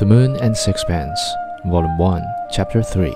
[0.00, 1.20] The Moon and Sixpence,
[1.66, 3.14] Volume 1, Chapter 3.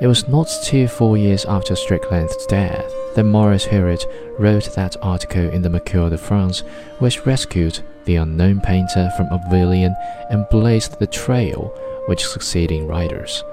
[0.00, 4.06] It was not till four years after Strickland's death that Maurice Huret
[4.38, 6.60] wrote that article in the Mercure de France
[6.98, 9.94] which rescued the unknown painter from oblivion
[10.30, 13.44] and blazed the trail which succeeding writers,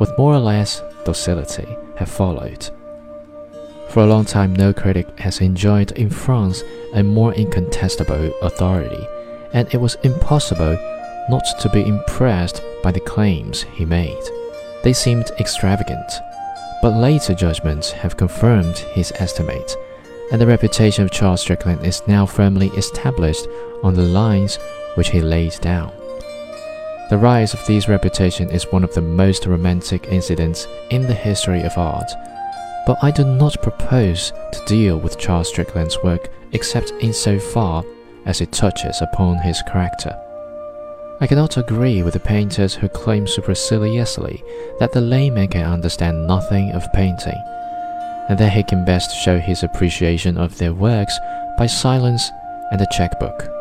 [0.00, 2.70] with more or less docility, have followed.
[3.90, 9.06] For a long time, no critic has enjoyed in France a more incontestable authority,
[9.52, 10.78] and it was impossible
[11.28, 14.22] not to be impressed by the claims he made.
[14.82, 16.12] They seemed extravagant,
[16.80, 19.76] but later judgments have confirmed his estimate,
[20.30, 23.46] and the reputation of Charles Strickland is now firmly established
[23.82, 24.58] on the lines
[24.94, 25.92] which he laid down.
[27.10, 31.62] The rise of this reputation is one of the most romantic incidents in the history
[31.62, 32.10] of art,
[32.86, 37.84] but I do not propose to deal with Charles Strickland's work except in so far
[38.26, 40.14] as it touches upon his character.
[41.20, 44.40] I cannot agree with the painters who claim superciliously
[44.78, 47.42] that the layman can understand nothing of painting,
[48.28, 51.18] and that he can best show his appreciation of their works
[51.58, 52.30] by silence
[52.70, 53.57] and a checkbook.